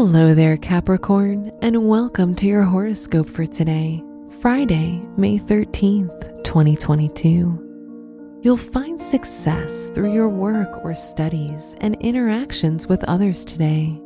[0.00, 4.00] Hello there, Capricorn, and welcome to your horoscope for today,
[4.40, 8.38] Friday, May 13th, 2022.
[8.40, 14.00] You'll find success through your work or studies and interactions with others today.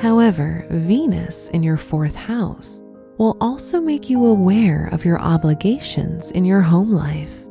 [0.00, 2.82] However, Venus in your fourth house
[3.16, 7.43] will also make you aware of your obligations in your home life.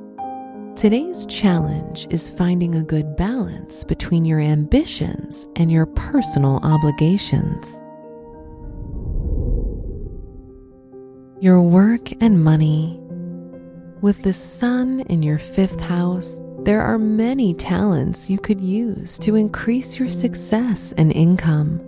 [0.83, 7.81] Today's challenge is finding a good balance between your ambitions and your personal obligations.
[11.39, 12.99] Your work and money.
[14.01, 19.37] With the sun in your fifth house, there are many talents you could use to
[19.37, 21.79] increase your success and income.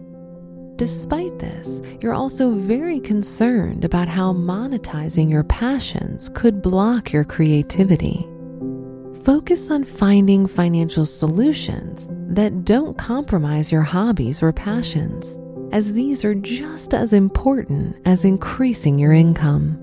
[0.78, 8.26] Despite this, you're also very concerned about how monetizing your passions could block your creativity
[9.26, 15.40] focus on finding financial solutions that don't compromise your hobbies or passions,
[15.72, 19.82] as these are just as important as increasing your income.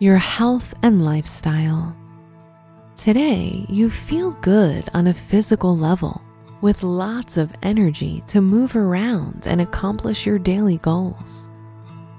[0.00, 1.96] Your health and lifestyle.
[2.96, 6.20] Today, you feel good on a physical level
[6.62, 11.52] with lots of energy to move around and accomplish your daily goals.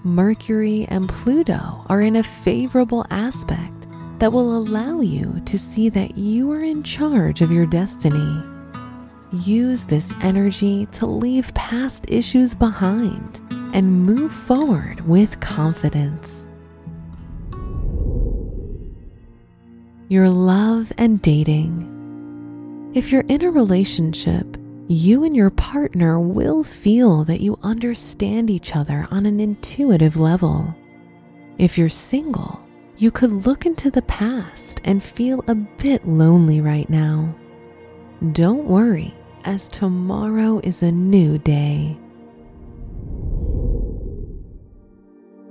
[0.07, 3.87] Mercury and Pluto are in a favorable aspect
[4.19, 8.41] that will allow you to see that you are in charge of your destiny.
[9.33, 13.41] Use this energy to leave past issues behind
[13.73, 16.53] and move forward with confidence.
[20.07, 22.91] Your love and dating.
[22.93, 24.56] If you're in a relationship,
[24.89, 30.73] you and your partner will feel that you understand each other on an intuitive level.
[31.57, 32.65] If you're single,
[32.95, 37.35] you could look into the past and feel a bit lonely right now.
[38.31, 41.97] Don't worry, as tomorrow is a new day.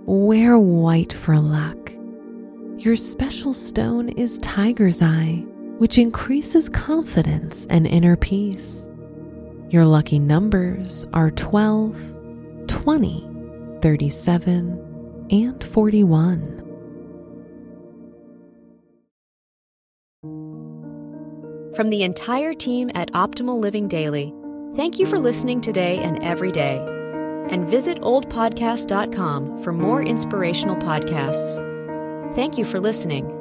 [0.07, 1.93] Wear white for luck.
[2.79, 5.45] Your special stone is tiger's eye,
[5.77, 8.91] which increases confidence and inner peace.
[9.69, 12.15] Your lucky numbers are 12,
[12.69, 13.29] 20,
[13.83, 16.53] 37, and 41.
[21.75, 24.33] From the entire team at Optimal Living Daily,
[24.77, 26.79] thank you for listening today and every day.
[27.51, 31.57] And visit oldpodcast.com for more inspirational podcasts.
[32.35, 33.36] Thank you for listening.